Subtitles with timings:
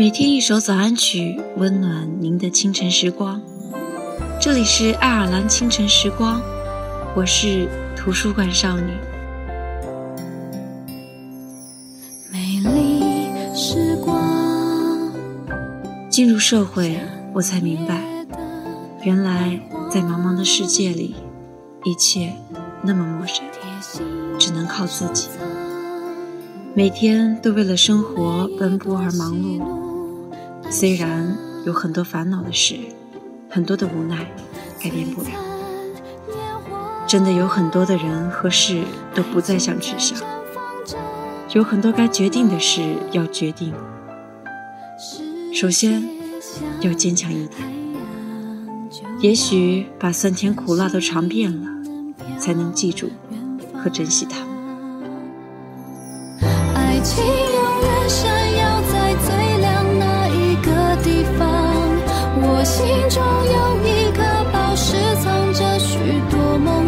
[0.00, 3.38] 每天一首早安曲，温暖您的清晨时光。
[4.40, 6.40] 这里是爱尔兰清晨时光，
[7.14, 8.94] 我是图书馆少女。
[12.32, 13.02] 美丽
[13.54, 15.12] 时光。
[16.08, 16.98] 进入社会，
[17.34, 18.02] 我才明白，
[19.02, 21.14] 原来在茫茫的世界里，
[21.84, 22.32] 一切
[22.82, 23.44] 那么陌生，
[24.38, 25.28] 只能靠自己。
[26.72, 29.89] 每天都为了生活奔波而忙碌。
[30.70, 32.76] 虽然有很多烦恼的事，
[33.50, 34.18] 很多的无奈，
[34.80, 35.28] 改变不了。
[37.08, 40.16] 真的有很多的人和事都不再想去想，
[41.52, 43.74] 有很多该决定的事要决定。
[45.52, 46.08] 首先，
[46.80, 47.60] 要坚强一点。
[49.18, 51.66] 也许把酸甜苦辣都尝遍了，
[52.38, 53.10] 才能记住
[53.74, 54.49] 和珍惜它。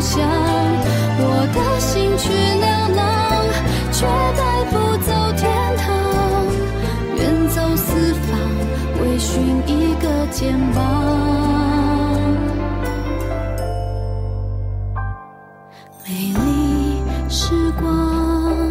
[0.02, 0.20] 想。
[1.24, 3.00] 我的心去流浪，
[3.92, 4.04] 却
[4.36, 5.40] 带不走天
[5.76, 5.82] 堂。
[7.16, 8.28] 远走四方，
[9.00, 10.76] 为寻一个肩膀。
[16.04, 18.61] 美丽时光。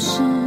[0.00, 0.39] 是